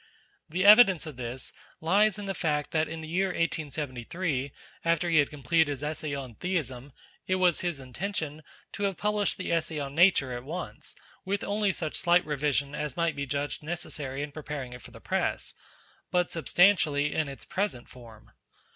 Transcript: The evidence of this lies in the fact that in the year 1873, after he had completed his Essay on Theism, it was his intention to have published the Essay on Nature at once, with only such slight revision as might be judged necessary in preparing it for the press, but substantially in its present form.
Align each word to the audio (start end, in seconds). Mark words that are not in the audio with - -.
The 0.49 0.65
evidence 0.65 1.05
of 1.05 1.15
this 1.15 1.53
lies 1.79 2.17
in 2.17 2.25
the 2.25 2.33
fact 2.33 2.71
that 2.71 2.89
in 2.89 3.01
the 3.01 3.07
year 3.07 3.27
1873, 3.27 4.51
after 4.83 5.11
he 5.11 5.17
had 5.17 5.29
completed 5.29 5.67
his 5.67 5.83
Essay 5.83 6.15
on 6.15 6.33
Theism, 6.33 6.91
it 7.27 7.35
was 7.35 7.59
his 7.59 7.79
intention 7.79 8.41
to 8.71 8.85
have 8.85 8.97
published 8.97 9.37
the 9.37 9.51
Essay 9.51 9.77
on 9.77 9.93
Nature 9.93 10.33
at 10.33 10.43
once, 10.43 10.95
with 11.23 11.43
only 11.43 11.71
such 11.71 11.97
slight 11.97 12.25
revision 12.25 12.73
as 12.73 12.97
might 12.97 13.15
be 13.15 13.27
judged 13.27 13.61
necessary 13.61 14.23
in 14.23 14.31
preparing 14.31 14.73
it 14.73 14.81
for 14.81 14.89
the 14.89 14.99
press, 15.01 15.53
but 16.09 16.31
substantially 16.31 17.13
in 17.13 17.27
its 17.29 17.45
present 17.45 17.87
form. 17.87 18.31